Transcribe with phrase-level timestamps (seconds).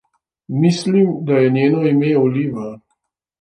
[0.61, 2.67] Mislim, da je njeno ime Oliva.